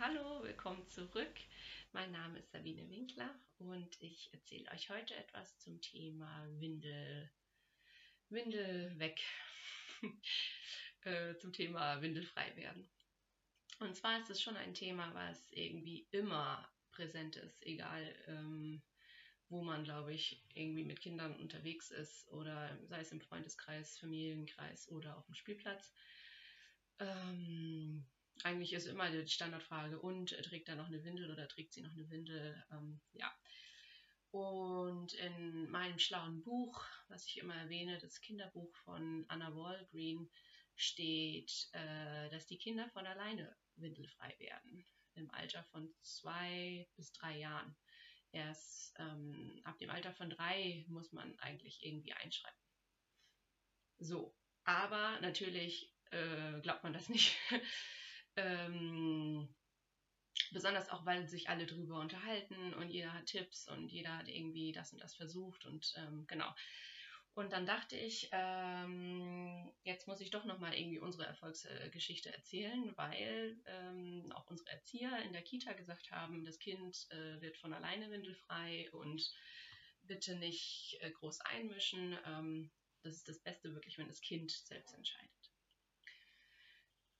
[0.00, 1.34] hallo, willkommen zurück.
[1.92, 7.30] Mein Name ist Sabine Winkler und ich erzähle euch heute etwas zum Thema Windel,
[8.30, 9.20] Windel weg,
[11.04, 12.88] äh, zum Thema windelfrei werden.
[13.80, 18.80] Und zwar ist es schon ein Thema, was irgendwie immer präsent ist, egal ähm,
[19.50, 24.90] wo man, glaube ich, irgendwie mit Kindern unterwegs ist oder sei es im Freundeskreis, Familienkreis
[24.92, 25.92] oder auf dem Spielplatz.
[27.00, 28.06] Ähm,
[28.44, 31.82] eigentlich ist immer die Standardfrage, und äh, trägt er noch eine Windel oder trägt sie
[31.82, 32.62] noch eine Windel?
[32.70, 33.32] Ähm, ja.
[34.30, 40.30] Und in meinem schlauen Buch, was ich immer erwähne, das Kinderbuch von Anna Walgreen,
[40.76, 44.86] steht, äh, dass die Kinder von alleine windelfrei werden.
[45.14, 47.76] Im Alter von zwei bis drei Jahren.
[48.32, 52.58] Erst ähm, ab dem Alter von drei muss man eigentlich irgendwie einschreiben.
[53.98, 57.36] So, aber natürlich äh, glaubt man das nicht.
[58.36, 59.48] Ähm,
[60.52, 64.72] besonders auch, weil sich alle drüber unterhalten und jeder hat Tipps und jeder hat irgendwie
[64.72, 66.52] das und das versucht und ähm, genau.
[67.34, 73.56] Und dann dachte ich, ähm, jetzt muss ich doch nochmal irgendwie unsere Erfolgsgeschichte erzählen, weil
[73.66, 78.10] ähm, auch unsere Erzieher in der Kita gesagt haben, das Kind äh, wird von alleine
[78.10, 79.32] windelfrei und
[80.02, 82.18] bitte nicht äh, groß einmischen.
[82.26, 82.70] Ähm,
[83.02, 85.50] das ist das Beste wirklich, wenn das Kind selbst entscheidet.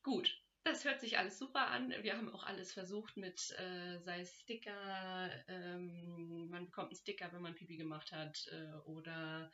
[0.02, 1.94] Gut, das hört sich alles super an.
[2.02, 7.32] Wir haben auch alles versucht mit, äh, sei es Sticker, ähm, man bekommt einen Sticker,
[7.32, 9.50] wenn man Pipi gemacht hat, äh, oder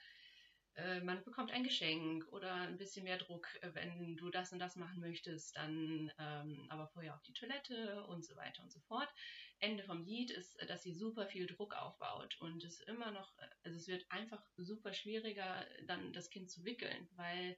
[0.74, 4.58] äh, man bekommt ein Geschenk oder ein bisschen mehr Druck, äh, wenn du das und
[4.58, 8.80] das machen möchtest, dann ähm, aber vorher auf die Toilette und so weiter und so
[8.80, 9.08] fort.
[9.58, 13.78] Ende vom Lied ist, dass sie super viel Druck aufbaut und es immer noch, also
[13.78, 17.56] es wird einfach super schwieriger, dann das Kind zu wickeln, weil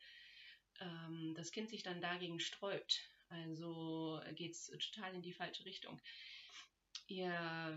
[0.80, 3.10] ähm, das Kind sich dann dagegen sträubt.
[3.28, 6.00] Also geht es total in die falsche Richtung.
[7.06, 7.30] Ihr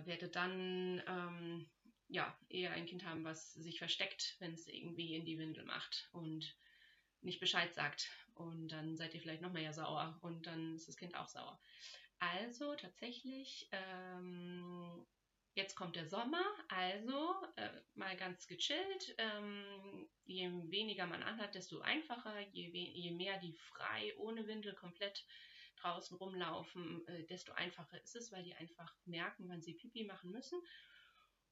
[0.06, 1.70] werdet dann ähm,
[2.12, 6.10] ja, eher ein Kind haben, was sich versteckt, wenn es irgendwie in die Windel macht
[6.12, 6.56] und
[7.22, 8.10] nicht Bescheid sagt.
[8.36, 11.60] Und dann seid ihr vielleicht noch mehr sauer und dann ist das Kind auch sauer.
[12.20, 15.06] Also tatsächlich, ähm,
[15.54, 19.16] jetzt kommt der Sommer, also äh, mal ganz gechillt.
[19.18, 25.26] Ähm, je weniger man anhat, desto einfacher, je, je mehr die frei ohne Windel komplett
[25.78, 30.32] draußen rumlaufen, äh, desto einfacher ist es, weil die einfach merken, wann sie Pipi machen
[30.32, 30.62] müssen.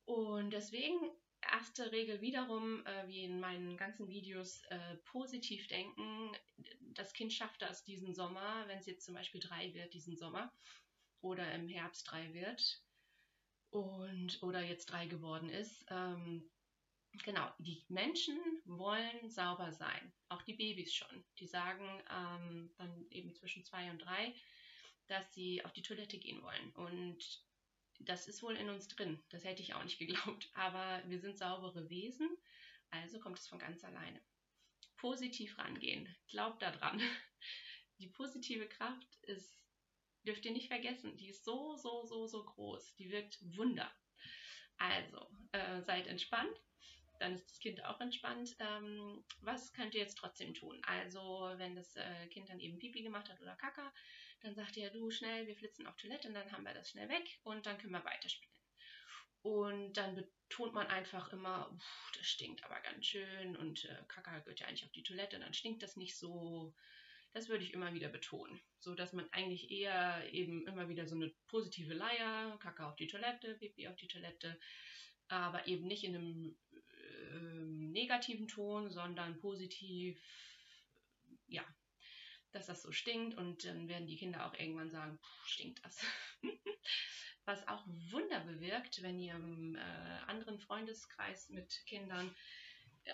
[0.06, 0.98] Und deswegen
[1.42, 6.32] erste Regel wiederum, äh, wie in meinen ganzen Videos, äh, positiv denken.
[6.94, 10.54] Das Kind schafft das diesen Sommer, wenn es jetzt zum Beispiel drei wird diesen Sommer
[11.22, 12.82] oder im Herbst drei wird
[13.72, 15.86] und oder jetzt drei geworden ist.
[15.90, 16.50] Ähm,
[17.24, 21.24] genau, die Menschen wollen sauber sein, auch die Babys schon.
[21.40, 24.34] Die sagen ähm, dann eben zwischen zwei und drei,
[25.08, 26.72] dass sie auf die Toilette gehen wollen.
[26.74, 27.44] Und
[28.00, 29.22] das ist wohl in uns drin.
[29.30, 30.50] Das hätte ich auch nicht geglaubt.
[30.54, 32.30] Aber wir sind saubere Wesen,
[32.92, 34.22] also kommt es von ganz alleine.
[34.98, 36.14] Positiv rangehen.
[36.28, 37.02] Glaubt daran.
[38.00, 39.60] Die positive Kraft ist,
[40.26, 42.96] dürft ihr nicht vergessen, die ist so, so, so, so groß.
[42.96, 43.92] Die wirkt Wunder.
[44.78, 46.56] Also, äh, seid entspannt
[47.20, 48.56] dann ist das Kind auch entspannt.
[48.60, 50.82] Ähm, was könnt ihr jetzt trotzdem tun?
[50.84, 53.94] Also, wenn das äh, Kind dann eben Pipi gemacht hat oder Kaka,
[54.42, 57.10] dann sagt ihr, du schnell, wir flitzen auf Toilette und dann haben wir das schnell
[57.10, 58.56] weg und dann können wir weiterspielen.
[59.42, 61.78] Und dann betont man einfach immer,
[62.18, 65.54] das stinkt aber ganz schön und äh, Kaka gehört ja eigentlich auf die Toilette, dann
[65.54, 66.74] stinkt das nicht so.
[67.34, 71.16] Das würde ich immer wieder betonen, so dass man eigentlich eher eben immer wieder so
[71.16, 74.60] eine positive Leier, Kaka auf die Toilette, Pipi auf die Toilette,
[75.28, 76.58] aber eben nicht in einem
[77.32, 80.20] ähm, negativen Ton, sondern positiv,
[81.48, 81.64] ja,
[82.52, 86.04] dass das so stinkt und dann werden die Kinder auch irgendwann sagen, stinkt das.
[87.46, 89.80] Was auch Wunder bewirkt, wenn ihr im äh,
[90.28, 92.36] anderen Freundeskreis mit Kindern,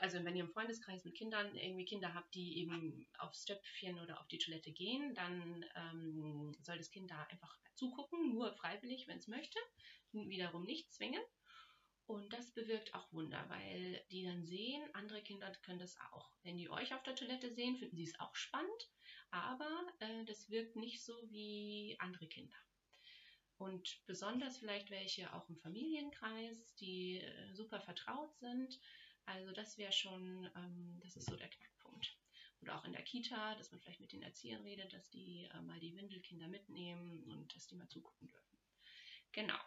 [0.02, 4.20] also wenn ihr im Freundeskreis mit Kindern irgendwie Kinder habt, die eben aufs Töpfchen oder
[4.20, 9.18] auf die Toilette gehen, dann ähm, soll das Kind da einfach zugucken, nur freiwillig, wenn
[9.18, 9.60] es möchte,
[10.12, 11.22] wiederum nicht zwingen.
[12.08, 16.32] Und das bewirkt auch Wunder, weil die dann sehen, andere Kinder können das auch.
[16.44, 18.90] Wenn die euch auf der Toilette sehen, finden sie es auch spannend,
[19.32, 22.56] aber äh, das wirkt nicht so wie andere Kinder.
[23.58, 28.80] Und besonders vielleicht welche auch im Familienkreis, die äh, super vertraut sind.
[29.26, 32.18] Also das wäre schon, ähm, das ist so der Knackpunkt.
[32.62, 35.62] Oder auch in der Kita, dass man vielleicht mit den Erziehern redet, dass die äh,
[35.62, 38.60] mal die Windelkinder mitnehmen und dass die mal zugucken dürfen.
[39.32, 39.60] Genau.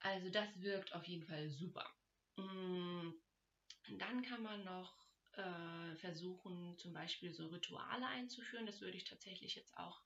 [0.00, 1.86] Also das wirkt auf jeden Fall super.
[2.36, 3.10] Mm,
[3.98, 4.94] dann kann man noch
[5.32, 8.66] äh, versuchen, zum Beispiel so Rituale einzuführen.
[8.66, 10.00] Das würde ich tatsächlich jetzt auch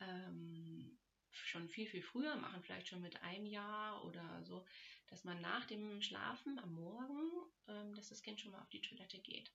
[0.00, 0.98] ähm,
[1.30, 4.66] schon viel, viel früher machen, vielleicht schon mit einem Jahr oder so,
[5.10, 7.30] dass man nach dem Schlafen am Morgen,
[7.68, 9.52] ähm, dass das Kind schon mal auf die Toilette geht.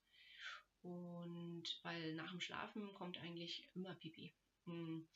[0.82, 4.34] Und weil nach dem Schlafen kommt eigentlich immer Pipi.
[4.66, 5.08] Hm.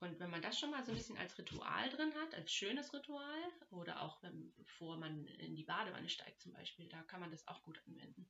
[0.00, 2.92] Und wenn man das schon mal so ein bisschen als Ritual drin hat, als schönes
[2.92, 7.30] Ritual, oder auch wenn, bevor man in die Badewanne steigt zum Beispiel, da kann man
[7.30, 8.28] das auch gut anwenden,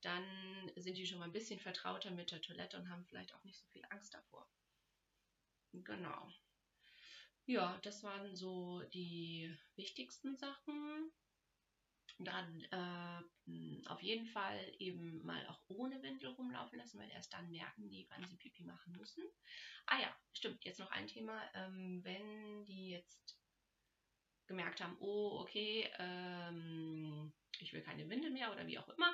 [0.00, 0.24] dann
[0.76, 3.58] sind die schon mal ein bisschen vertrauter mit der Toilette und haben vielleicht auch nicht
[3.58, 4.50] so viel Angst davor.
[5.72, 6.30] Genau.
[7.46, 11.12] Ja, das waren so die wichtigsten Sachen.
[12.18, 17.50] Dann äh, auf jeden Fall eben mal auch ohne Windel rumlaufen lassen, weil erst dann
[17.50, 19.24] merken die, wann sie Pipi machen müssen.
[19.86, 21.42] Ah ja, stimmt, jetzt noch ein Thema.
[21.54, 23.36] Ähm, wenn die jetzt
[24.46, 29.12] gemerkt haben, oh, okay, ähm, ich will keine Windel mehr oder wie auch immer,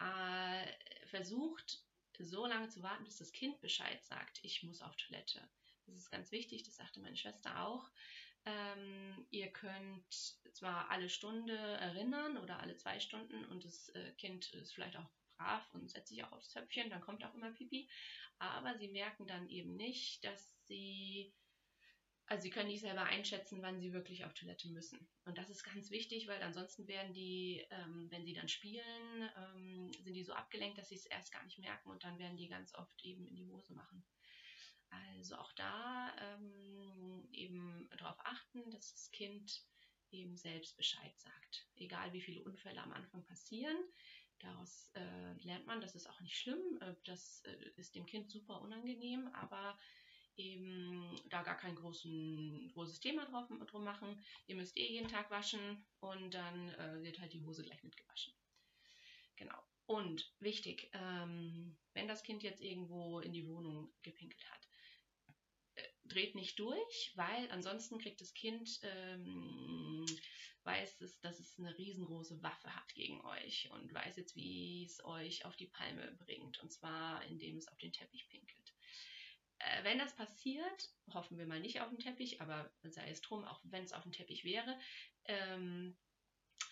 [0.00, 1.84] äh, versucht
[2.18, 5.48] so lange zu warten, bis das Kind Bescheid sagt, ich muss auf Toilette.
[5.92, 7.90] Das ist ganz wichtig, das sagte meine Schwester auch.
[8.46, 10.10] Ähm, ihr könnt
[10.54, 15.08] zwar alle Stunde erinnern oder alle zwei Stunden und das äh, Kind ist vielleicht auch
[15.36, 17.88] brav und setzt sich auch aufs Töpfchen, dann kommt auch immer Pipi,
[18.38, 21.34] aber sie merken dann eben nicht, dass sie
[22.26, 25.06] also sie können nicht selber einschätzen, wann sie wirklich auf Toilette müssen.
[25.26, 29.92] Und das ist ganz wichtig, weil ansonsten werden die, ähm, wenn sie dann spielen, ähm,
[30.02, 32.48] sind die so abgelenkt, dass sie es erst gar nicht merken und dann werden die
[32.48, 34.02] ganz oft eben in die Hose machen.
[34.92, 39.64] Also auch da ähm, eben darauf achten, dass das Kind
[40.10, 41.66] eben selbst Bescheid sagt.
[41.76, 43.76] Egal wie viele Unfälle am Anfang passieren,
[44.40, 48.30] daraus äh, lernt man, das ist auch nicht schlimm, äh, das äh, ist dem Kind
[48.30, 49.78] super unangenehm, aber
[50.36, 54.22] eben da gar kein großen, großes Thema drauf, drum machen.
[54.46, 58.34] Ihr müsst eh jeden Tag waschen und dann äh, wird halt die Hose gleich mitgewaschen.
[59.36, 59.62] Genau.
[59.86, 64.41] Und wichtig, ähm, wenn das Kind jetzt irgendwo in die Wohnung gepinkelt
[66.12, 70.06] dreht nicht durch, weil ansonsten kriegt das Kind, ähm,
[70.64, 75.04] weiß es, dass es eine riesengroße Waffe hat gegen euch und weiß jetzt, wie es
[75.04, 76.60] euch auf die Palme bringt.
[76.62, 78.72] Und zwar, indem es auf den Teppich pinkelt.
[79.58, 83.44] Äh, wenn das passiert, hoffen wir mal nicht auf dem Teppich, aber sei es drum,
[83.44, 84.78] auch wenn es auf dem Teppich wäre,
[85.24, 85.96] ähm,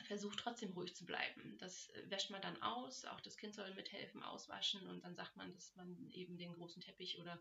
[0.06, 1.56] versucht trotzdem ruhig zu bleiben.
[1.58, 5.36] Das äh, wäscht man dann aus, auch das Kind soll mithelfen, auswaschen und dann sagt
[5.36, 7.40] man, dass man eben den großen Teppich oder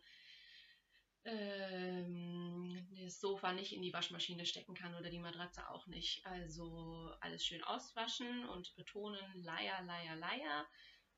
[1.25, 6.25] ähm, das Sofa nicht in die Waschmaschine stecken kann oder die Matratze auch nicht.
[6.25, 10.67] Also alles schön auswaschen und betonen, Leier, Leier, Leier.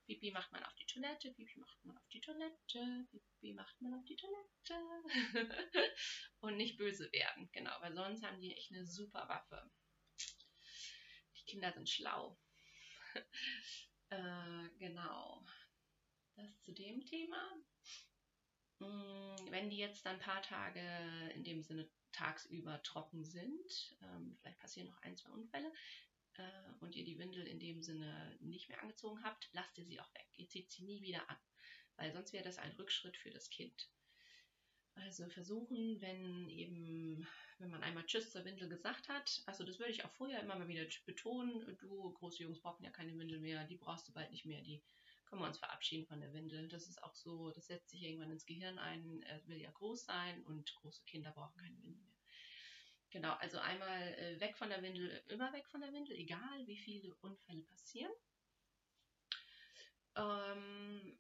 [0.05, 3.93] Pipi macht man auf die Toilette, Pipi macht man auf die Toilette, Pipi macht man
[3.93, 4.41] auf die Toilette.
[6.39, 9.69] und nicht böse werden, genau, weil sonst haben die echt eine super Waffe.
[11.37, 12.37] Die Kinder sind schlau.
[14.09, 15.45] äh, genau.
[16.35, 17.55] Das zu dem Thema.
[18.81, 20.81] Mm, wenn die jetzt dann ein paar Tage
[21.35, 25.71] in dem Sinne tagsüber trocken sind, ähm, vielleicht passieren noch ein, zwei Unfälle,
[26.37, 29.99] äh, und ihr die Windel in dem Sinne nicht mehr angezogen habt, lasst ihr sie
[29.99, 30.27] auch weg.
[30.35, 31.37] Ihr zieht sie nie wieder an,
[31.95, 33.89] weil sonst wäre das ein Rückschritt für das Kind.
[34.95, 37.27] Also versuchen, wenn eben,
[37.59, 40.57] wenn man einmal Tschüss zur Windel gesagt hat, also das würde ich auch vorher immer
[40.57, 44.31] mal wieder betonen, du große Jungs brauchen ja keine Windel mehr, die brauchst du bald
[44.31, 44.81] nicht mehr, die
[45.31, 46.67] können wir uns verabschieden von der Windel.
[46.67, 50.03] Das ist auch so, das setzt sich irgendwann ins Gehirn ein, er will ja groß
[50.03, 52.17] sein und große Kinder brauchen keine Windel mehr.
[53.11, 56.77] Genau, also einmal äh, weg von der Windel, immer weg von der Windel, egal wie
[56.77, 58.11] viele Unfälle passieren.
[60.15, 61.17] Ähm,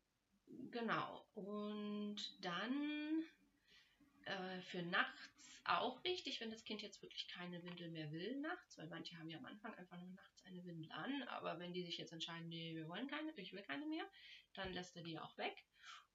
[0.71, 3.23] genau, und dann
[4.61, 8.87] für nachts auch wichtig, wenn das Kind jetzt wirklich keine Windel mehr will nachts, weil
[8.87, 11.97] manche haben ja am Anfang einfach nur nachts eine Windel an, aber wenn die sich
[11.97, 14.09] jetzt entscheiden, nee, wir wollen keine, ich will keine mehr,
[14.53, 15.65] dann lässt er die auch weg.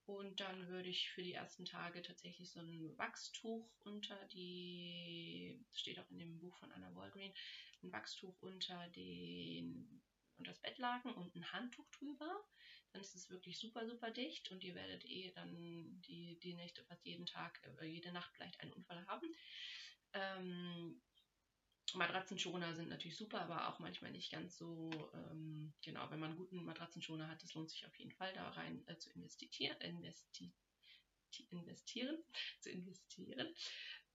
[0.07, 5.99] Und dann würde ich für die ersten Tage tatsächlich so ein Wachstuch unter die, steht
[5.99, 7.35] auch in dem Buch von Anna Walgreen,
[7.83, 10.06] ein Wachstuch unter den
[10.39, 12.45] und das Bettlaken und ein Handtuch drüber.
[12.93, 16.85] Dann ist es wirklich super, super dicht und ihr werdet eh dann die, die Nächte
[16.85, 19.35] fast jeden Tag, äh, jede Nacht vielleicht einen Unfall haben.
[20.13, 21.01] Ähm,
[21.95, 24.91] Matratzenschoner sind natürlich super, aber auch manchmal nicht ganz so.
[25.15, 28.49] Ähm, genau, wenn man einen guten Matratzenschoner hat, das lohnt sich auf jeden Fall da
[28.51, 29.81] rein äh, zu investieren.
[29.81, 30.53] Investi
[31.51, 32.19] investieren,
[32.61, 33.55] zu investieren.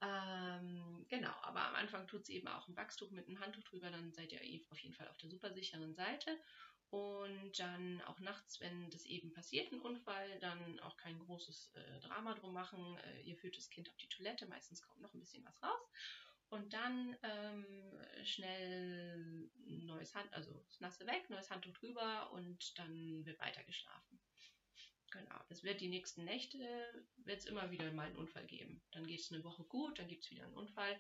[0.02, 3.92] Ähm, genau, aber am Anfang tut es eben auch ein Wachstuch mit einem Handtuch drüber,
[3.92, 6.40] dann seid ihr eh auf jeden Fall auf der super sicheren Seite.
[6.90, 12.00] Und dann auch nachts, wenn das eben passiert, ein Unfall, dann auch kein großes äh,
[12.02, 12.98] Drama drum machen.
[12.98, 15.90] Äh, ihr führt das Kind auf die Toilette, meistens kommt noch ein bisschen was raus
[16.52, 23.26] und dann ähm, schnell neues Hand, also das Nasse weg, neues Handtuch drüber und dann
[23.26, 24.22] wird weiter geschlafen.
[25.12, 26.58] Genau, es wird die nächsten Nächte,
[27.18, 28.82] wird es immer wieder mal einen Unfall geben.
[28.92, 30.98] Dann geht es eine Woche gut, dann gibt es wieder einen Unfall.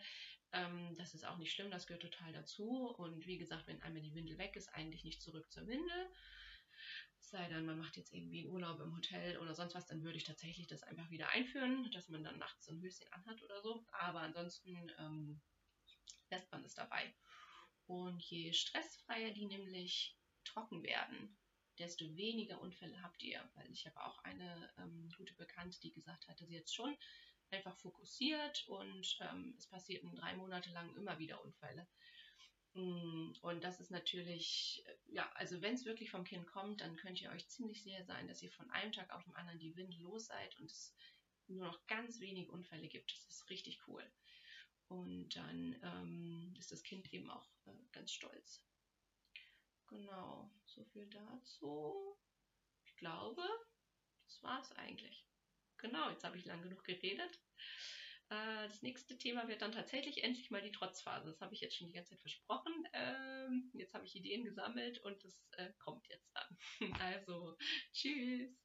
[0.52, 2.94] Ähm, das ist auch nicht schlimm, das gehört total dazu.
[2.98, 6.12] Und wie gesagt, wenn einmal die Windel weg ist, eigentlich nicht zurück zur Windel.
[7.20, 10.18] Sei denn, man macht jetzt irgendwie einen Urlaub im Hotel oder sonst was, dann würde
[10.18, 13.62] ich tatsächlich das einfach wieder einführen, dass man dann nachts so ein Höschen anhat oder
[13.62, 13.86] so.
[13.94, 15.42] Aber ansonsten ähm,
[16.30, 17.14] lässt man es dabei.
[17.86, 21.38] Und je stressfreier die nämlich trocken werden,
[21.82, 23.44] desto weniger Unfälle habt ihr.
[23.56, 26.96] Weil ich habe auch eine ähm, gute Bekannte, die gesagt hatte, sie jetzt schon
[27.50, 31.88] einfach fokussiert und ähm, es passierten drei Monate lang immer wieder Unfälle.
[32.74, 36.96] Mm, und das ist natürlich, äh, ja, also wenn es wirklich vom Kind kommt, dann
[36.96, 39.76] könnt ihr euch ziemlich sicher sein, dass ihr von einem Tag auf den anderen die
[39.76, 40.96] Wind los seid und es
[41.48, 43.12] nur noch ganz wenige Unfälle gibt.
[43.12, 44.04] Das ist richtig cool.
[44.88, 48.64] Und dann ähm, ist das Kind eben auch äh, ganz stolz.
[50.02, 52.18] Genau, so viel dazu.
[52.86, 53.44] Ich glaube,
[54.26, 55.28] das war es eigentlich.
[55.78, 57.40] Genau, jetzt habe ich lang genug geredet.
[58.30, 61.28] Äh, das nächste Thema wird dann tatsächlich endlich mal die Trotzphase.
[61.28, 62.74] Das habe ich jetzt schon die ganze Zeit versprochen.
[62.94, 66.58] Ähm, jetzt habe ich Ideen gesammelt und es äh, kommt jetzt dann.
[67.00, 67.56] Also,
[67.94, 68.61] tschüss.